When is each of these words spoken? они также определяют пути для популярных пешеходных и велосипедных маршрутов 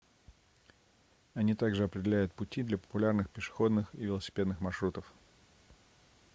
они 1.35 1.53
также 1.53 1.83
определяют 1.83 2.33
пути 2.33 2.63
для 2.63 2.79
популярных 2.79 3.29
пешеходных 3.29 3.93
и 3.93 4.03
велосипедных 4.05 4.59
маршрутов 4.59 5.13